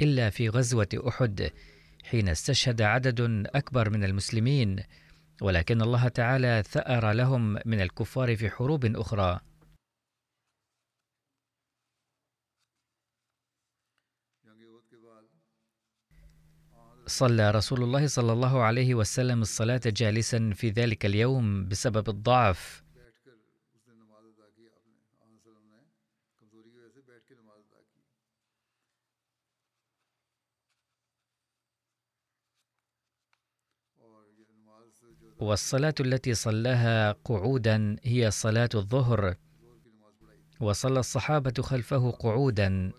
[0.00, 1.50] إلا في غزوة أحد
[2.04, 4.76] حين استشهد عدد أكبر من المسلمين.
[5.42, 9.40] ولكن الله تعالى ثأر لهم من الكفار في حروب أخرى.
[17.06, 22.82] صلى رسول الله صلى الله عليه وسلم الصلاة جالسا في ذلك اليوم بسبب الضعف.
[35.40, 39.34] والصلاة التي صلاها قعودا هي صلاة الظهر.
[40.60, 42.92] وصلى الصحابة خلفه قعودا.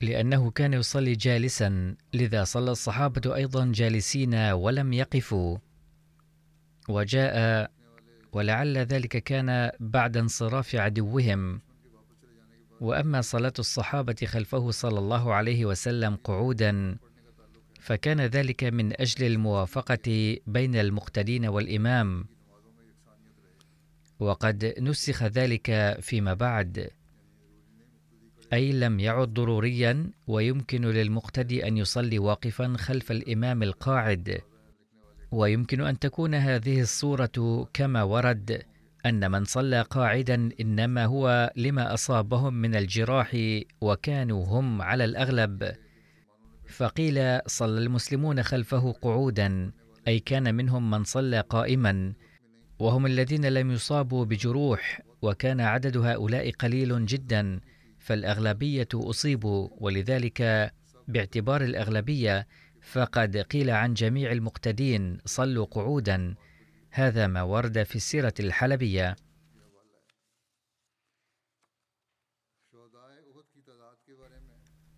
[0.00, 5.58] لأنه كان يصلي جالسا لذا صلى الصحابة أيضا جالسين ولم يقفوا.
[6.88, 7.70] وجاء
[8.32, 11.60] ولعل ذلك كان بعد انصراف عدوهم.
[12.80, 16.96] وأما صلاة الصحابة خلفه صلى الله عليه وسلم قعودا
[17.80, 22.24] فكان ذلك من أجل الموافقة بين المقتدين والإمام.
[24.18, 26.90] وقد نسخ ذلك فيما بعد.
[28.52, 34.40] أي لم يعد ضروريا ويمكن للمقتدي أن يصلي واقفا خلف الإمام القاعد.
[35.32, 38.62] ويمكن أن تكون هذه الصورة كما ورد
[39.06, 43.36] أن من صلى قاعدا إنما هو لما أصابهم من الجراح
[43.80, 45.72] وكانوا هم على الأغلب.
[46.68, 49.72] فقيل صلى المسلمون خلفه قعودا
[50.08, 52.12] أي كان منهم من صلى قائما.
[52.78, 57.60] وهم الذين لم يصابوا بجروح وكان عدد هؤلاء قليل جدا.
[58.00, 60.72] فالأغلبية اصيبوا ولذلك
[61.08, 62.46] باعتبار الأغلبية
[62.82, 66.34] فقد قيل عن جميع المقتدين صلوا قعودا.
[66.90, 69.16] هذا ما ورد في السيرة الحلبية.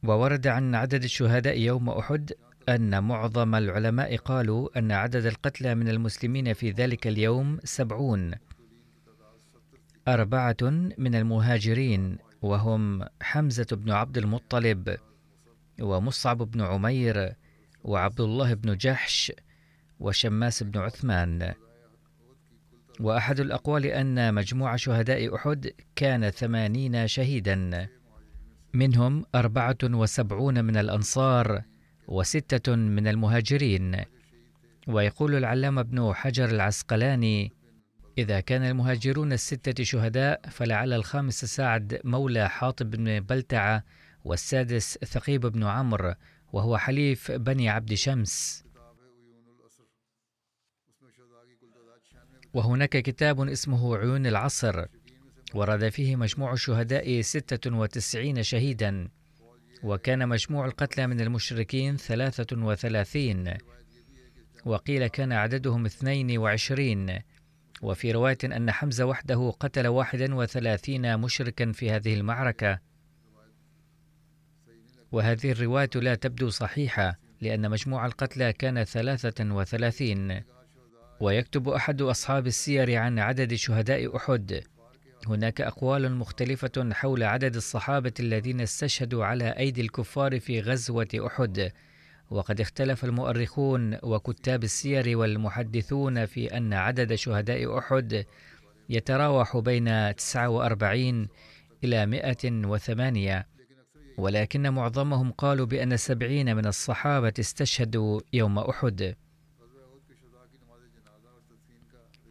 [0.05, 2.33] وورد عن عدد الشهداء يوم أحد
[2.69, 8.35] أن معظم العلماء قالوا أن عدد القتلى من المسلمين في ذلك اليوم سبعون.
[10.09, 10.57] أربعة
[10.99, 14.97] من المهاجرين وهم حمزة بن عبد المطلب
[15.81, 17.35] ومصعب بن عمير
[17.85, 19.33] وعبد الله بن جحش
[20.01, 21.53] وشماس بن عثمان.
[23.01, 27.89] وأحد الأقوال أن مجموع شهداء أحد كان ثمانين شهيدا.
[28.75, 31.63] منهم أربعة وسبعون من الأنصار
[32.09, 33.97] وستة من المهاجرين.
[34.89, 37.53] ويقول العلامة ابن حجر العسقلاني
[38.19, 43.85] إذا كان المهاجرون الستة شهداء فلعل الخامس سعد مولى حاطب بن بلتعة
[44.25, 46.15] والسادس ثقيب بن عمرو
[46.53, 48.65] وهو حليف بني عبد شمس.
[52.55, 54.85] وهناك كتاب اسمه عيون العصر
[55.55, 59.09] ورد فيه مجموع الشهداء ستة وتسعين شهيدا.
[59.83, 63.55] وكان مجموع القتلى من المشركين ثلاثة وثلاثين
[64.65, 67.23] وقيل كان عددهم اثنين وعشرين.
[67.83, 72.79] وفي رواية أن حمزة وحده قتل واحدا وثلاثين مشركا في هذه المعركة.
[75.13, 80.43] وهذه الرواية لا تبدو صحيحة لأن مجموع القتلى كان ثلاثة وثلاثين.
[81.21, 84.63] ويكتب أحد أصحاب السير عن عدد شهداء أحد.
[85.27, 91.73] هناك أقوال مختلفة حول عدد الصحابة الذين استشهدوا على أيدي الكفار في غزوة أحد.
[92.31, 98.25] وقد اختلف المؤرخون وكتاب السير والمحدثون في أن عدد شهداء أحد
[98.89, 101.29] يتراوح بين 49
[101.85, 103.47] إلى 108
[104.19, 109.15] ولكن معظمهم قالوا بأن سبعين من الصحابة استشهدوا يوم أحد.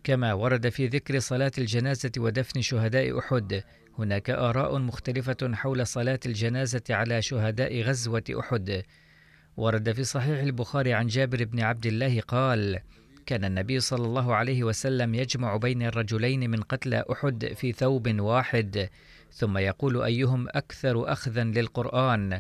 [0.04, 3.64] كما ورد في ذكر صلاة الجنازة ودفن شهداء أحد
[4.00, 8.84] هناك آراء مختلفة حول صلاة الجنازة على شهداء غزوة أحد.
[9.58, 12.80] ورد في صحيح البخاري عن جابر بن عبد الله قال
[13.26, 18.90] كان النبي صلى الله عليه وسلم يجمع بين الرجلين من قتلى أحد في ثوب واحد
[19.32, 22.40] ثم يقول أيهم أكثر اخذا للقرآن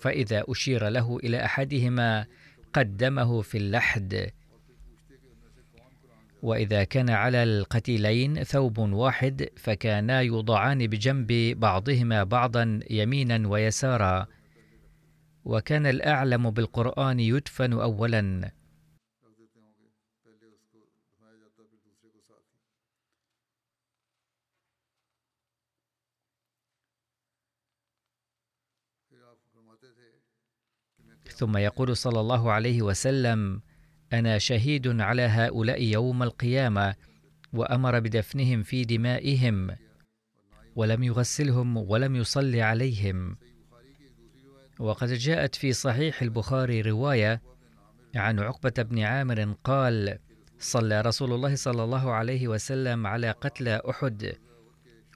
[0.00, 2.26] فإذا أشير له إلى أحدهما
[2.72, 4.30] قدمه في اللحد.
[6.42, 14.26] وإذا كان على القتيلين ثوب واحد فكانا يوضعان بجنب بعضهما بعضا يمينا ويسارا.
[15.44, 18.52] وكان الأعلم بالقرآن يدفن أولا.
[31.38, 33.62] ثم يقول صلى الله عليه وسلم
[34.12, 36.94] أنا شهيد على هؤلاء يوم القيامة
[37.52, 39.76] وأمر بدفنهم في دمائهم
[40.76, 43.36] ولم يغسلهم ولم يصلي عليهم.
[44.78, 47.42] وقد جاءت في صحيح البخاري رواية
[48.14, 50.18] عن عقبة بن عامر قال
[50.58, 54.32] صلى رسول الله صلى الله عليه وسلم على قتلى أحد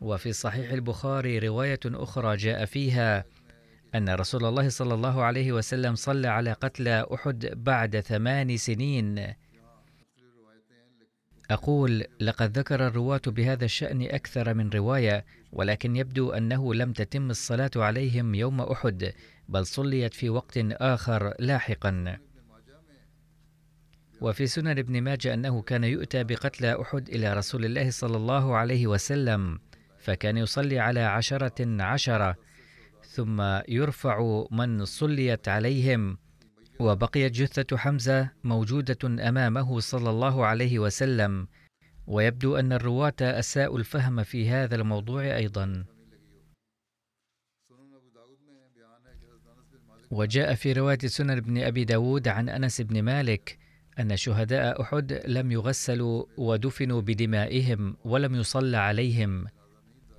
[0.01, 3.25] وفي صحيح البخاري رواية أخرى جاء فيها
[3.95, 9.35] أن رسول الله صلى الله عليه وسلم صلى على قتلى أحد بعد ثمان سنين.
[11.51, 17.71] أقول لقد ذكر الرواة بهذا الشأن أكثر من رواية ولكن يبدو أنه لم تتم الصلاة
[17.77, 19.13] عليهم يوم أحد
[19.49, 22.19] بل صليت في وقت آخر لاحقا.
[24.21, 28.87] وفي سنن ابن ماجه أنه كان يؤتى بقتلى أحد إلى رسول الله صلى الله عليه
[28.87, 29.59] وسلم
[29.99, 32.37] فكان يصلي على عشرة عشرة
[33.05, 36.19] ثم يرفع من صليت عليهم.
[36.79, 41.49] وبقيت جثة حمزة موجودة أمامه صلى الله عليه وسلم.
[42.07, 45.85] ويبدو أن الرواة أساءوا الفهم في هذا الموضوع أيضا.
[50.13, 53.59] وجاء في رواية سنن ابن أبي داود عن أنس بن مالك
[54.01, 59.47] أن شهداء أحد لم يغسلوا ودفنوا بدمائهم ولم يصلى عليهم.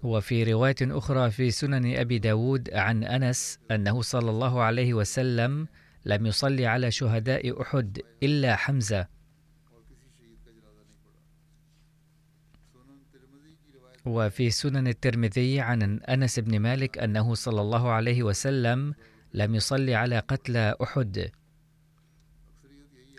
[0.03, 5.67] وفي رواية أخرى في سنن أبي داود عن أنس أنه صلى الله عليه وسلم
[6.05, 9.07] لم يصلي على شهداء أحد إلا حمزة.
[14.05, 18.93] وفي سنن الترمذي عن أنس بن مالك أنه صلى الله عليه وسلم
[19.33, 21.31] لم يصلي على قتلى أحد.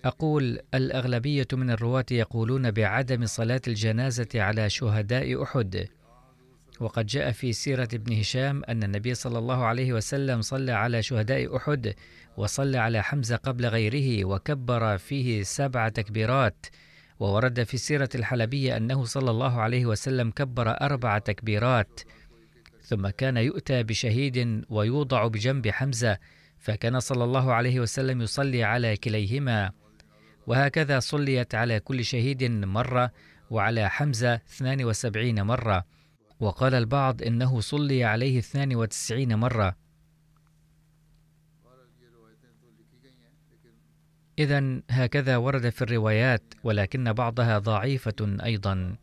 [0.04, 5.88] أقول الأغلبية من الرواة يقولون بعدم صلاة الجنازة على شهداء أحد.
[6.80, 11.56] وقد جاء في سيرة ابن هشام أن النبي صلى الله عليه وسلم صلى على شهداء
[11.56, 11.94] أحد
[12.36, 16.66] وصلى على حمزة قبل غيره وكبر فيه سبع تكبيرات.
[17.20, 22.00] وورد في سيرة الحلبية أنه صلى الله عليه وسلم كبر أربع تكبيرات.
[22.84, 26.18] ثم كان يؤتى بشهيد ويوضع بجنب حمزة
[26.58, 29.72] فكان صلى الله عليه وسلم يصلي على كليهما.
[30.46, 33.10] وهكذا صليت على كل شهيد مرة
[33.50, 35.84] وعلى حمزة 72 مرة.
[36.40, 39.76] وقال البعض إنه صلي عليه 92 مرة.
[44.38, 48.96] اذا هكذا ورد في الروايات ولكن بعضها ضعيفة أيضا.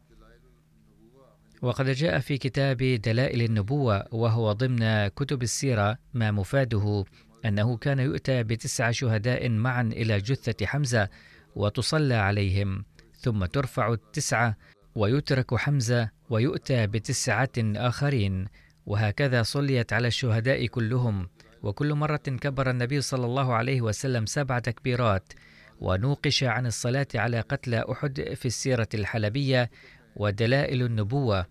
[1.62, 7.05] وقد جاء في كتاب دلائل النبوة وهو ضمن كتب السيرة ما مفاده
[7.45, 11.09] أنه كان يؤتى بتسع شهداء معا إلى جثة حمزة
[11.55, 12.86] وتصلى عليهم
[13.20, 14.57] ثم ترفع التسعة
[14.95, 18.45] ويترك حمزة ويؤتى بتسعة آخرين
[18.86, 21.28] وهكذا صليت على الشهداء كلهم.
[21.64, 25.34] وكل مرة كبر النبي صلى الله عليه وسلم سبع تكبيرات
[25.82, 29.72] ونوقش عن الصلاة على قتلى أحد في السيرة الحلبية
[30.16, 31.45] ودلائل النبوة.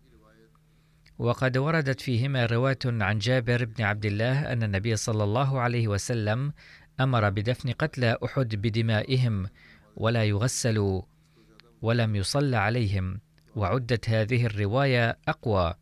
[1.19, 6.53] وقد وردت فيهما رواية عن جابر بن عبد الله أن النبي صلى الله عليه وسلم
[7.01, 9.47] أمر بدفن قتلى أحد بدمائهم
[9.97, 11.03] ولا يغسلوا
[11.83, 13.21] ولم يصلى عليهم
[13.57, 15.75] وعدت هذه الرواية أقوى.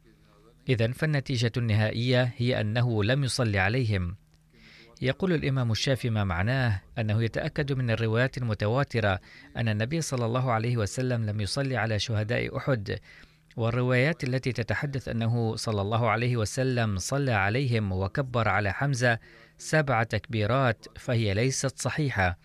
[0.68, 4.16] إذا فالنتيجة النهائية هي أنه لم يصلي عليهم.
[5.02, 9.20] يقول الإمام الشافعي ما معناه أنه يتأكد من الروايات المتواترة
[9.56, 12.98] أن النبي صلى الله عليه وسلم لم يصلي على شهداء أحد
[13.56, 19.18] والروايات التي تتحدث أنه صلى الله عليه وسلم صلى عليهم وكبر على حمزة
[19.58, 22.38] سبع تكبيرات فهي ليست صحيحة.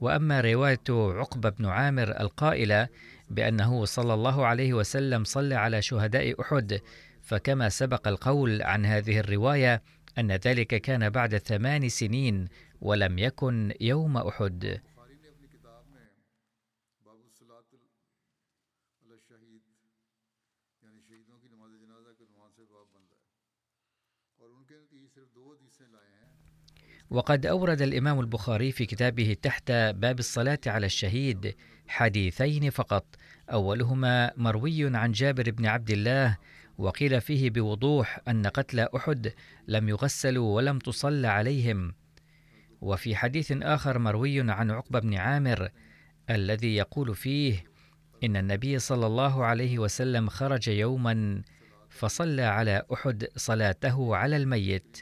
[0.00, 2.88] وأما رواية عقبة بن عامر القائلة
[3.30, 6.80] بأنه صلى الله عليه وسلم صلى على شهداء أحد
[7.22, 9.82] فكما سبق القول عن هذه الرواية
[10.18, 12.48] أن ذلك كان بعد ثمان سنين
[12.80, 14.80] ولم يكن يوم أحد.
[27.10, 31.56] وقد أورد الإمام البخاري في كتابه تحت باب الصلاة على الشهيد
[31.88, 33.04] حديثين فقط
[33.52, 36.36] أولهما مروي عن جابر بن عبد الله
[36.78, 39.32] وقيل فيه بوضوح أن قتل أحد
[39.68, 41.94] لم يغسلوا ولم تصلى عليهم.
[42.80, 45.70] وفي حديث آخر مروي عن عقبة بن عامر
[46.30, 47.64] الذي يقول فيه
[48.24, 51.42] إن النبي صلى الله عليه وسلم خرج يوما
[51.88, 54.98] فصلى على أحد صلاته على الميت.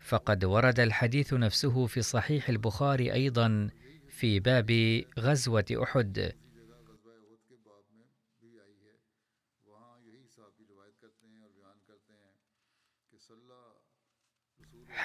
[0.00, 3.68] فقد ورد الحديث نفسه في صحيح البخاري أيضا
[4.08, 6.32] في باب غزوة أحد.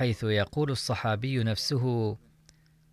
[0.01, 2.17] حيث يقول الصحابي نفسه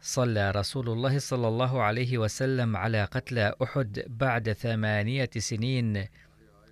[0.01, 6.07] صلى رسول الله صلى الله عليه وسلم على قتلى أحد بعد ثمانية سنين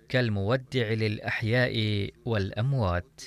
[0.09, 3.21] كالمودع للأحياء والأموات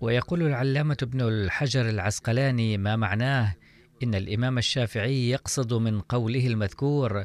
[0.00, 3.54] ويقول العلامة ابن الحجر العسقلاني ما معناه
[4.02, 7.24] إن الإمام الشافعي يقصد من قوله المذكور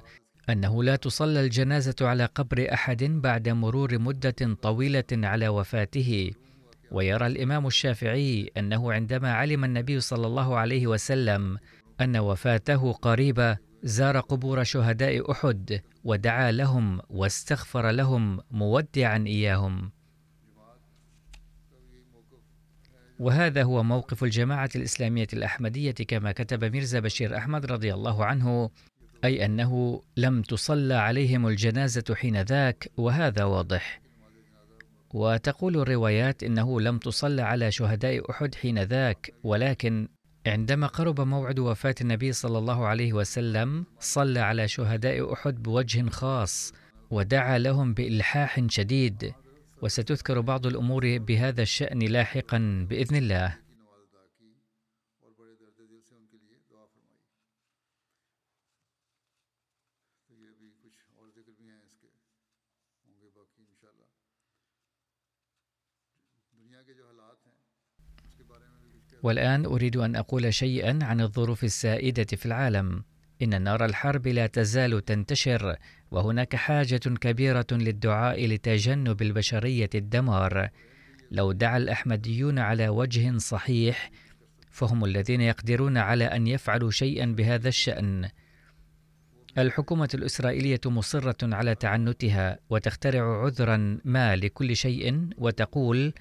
[0.50, 6.32] أنه لا تصلى الجنازة على قبر أحد بعد مرور مدة طويلة على وفاته.
[6.92, 11.58] ويرى الإمام الشافعي أنه عندما علم النبي صلى الله عليه وسلم
[12.02, 19.92] أن وفاته قريبة زار قبور شهداء أحد ودعا لهم واستغفر لهم مودعا إياهم.
[23.20, 28.70] وهذا هو موقف الجماعة الإسلامية الأحمدية كما كتب ميرزا بشير أحمد رضي الله عنه
[29.24, 34.02] أي أنه لم تصلى عليهم الجنازة حين ذاك وهذا واضح.
[35.14, 40.08] وتقول الروايات إنه لم تصلى على شهداء أحد حين ذاك ولكن
[40.48, 46.74] عندما قرب موعد وفاة النبي صلى الله عليه وسلم صلى على شهداء أحد بوجه خاص
[47.12, 49.34] ودعا لهم بإلحاح شديد.
[49.84, 53.60] وستذكر بعض الأمور بهذا الشأن لاحقا بإذن الله.
[69.24, 73.04] والآن أريد أن أقول شيئا عن الظروف السائدة في العالم.
[73.42, 75.78] إن نار الحرب لا تزال تنتشر
[76.14, 80.70] وهناك حاجة كبيرة للدعاء لتجنب البشرية الدمار.
[81.32, 84.12] لو دعا الأحمديون على وجه صحيح
[84.72, 88.30] فهم الذين يقدرون على أن يفعلوا شيئا بهذا الشأن.
[89.58, 96.14] الحكومة الإسرائيلية مصرة على تعنتها وتخترع عذرا ما لكل شيء وتقول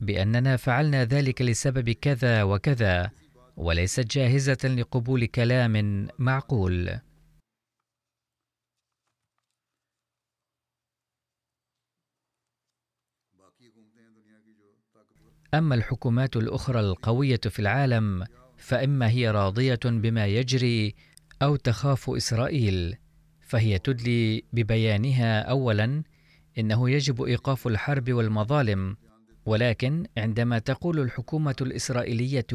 [0.00, 3.10] بأننا فعلنا ذلك لسبب كذا وكذا
[3.56, 6.98] وليست جاهزة لقبول كلام معقول.
[15.54, 18.24] أما الحكومات الأخرى القوية في العالم
[18.56, 20.94] فإما هي راضية بما يجري
[21.42, 22.96] أو تخاف إسرائيل
[23.40, 26.02] فهي تدلي ببيانها أولا
[26.58, 28.96] إنه يجب إيقاف الحرب والمظالم
[29.46, 32.46] ولكن عندما تقول الحكومة الإسرائيلية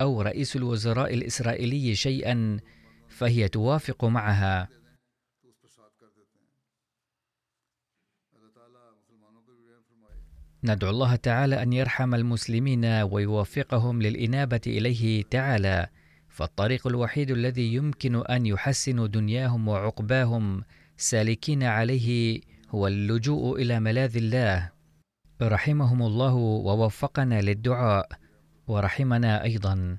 [0.00, 2.58] أو رئيس الوزراء الإسرائيلي شيئا
[3.08, 4.68] فهي توافق معها.
[10.64, 15.86] ندعو الله تعالى أن يرحم المسلمين ويوفقهم للإنابة إليه تعالى.
[16.28, 20.62] فالطريق الوحيد الذي يمكن أن يحسن دنياهم وعقباهم
[20.96, 22.40] سالكين عليه
[22.70, 24.70] هو اللجوء إلى ملاذ الله.
[25.42, 28.08] رحمهم الله ووفقنا للدعاء.
[28.66, 29.98] ورحمنا أيضا.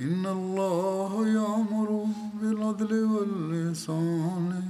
[0.00, 2.06] إن الله يأمر
[2.40, 4.62] بالعدل واللسان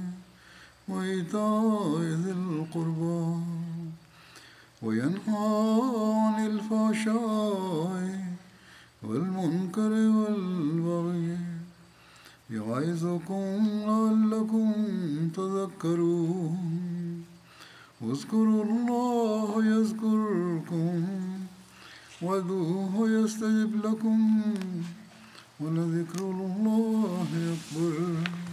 [0.87, 3.35] وإيتاء ذي القربى
[4.81, 5.81] وينهى
[6.23, 8.27] عن الفحشاء
[9.03, 11.37] والمنكر والبغي
[12.49, 14.73] يعظكم لعلكم
[15.35, 17.23] تذكرون
[18.01, 21.07] واذكروا الله يذكركم
[22.21, 24.41] وادعوه يستجب لكم
[25.59, 28.46] ولذكر الله أكبر.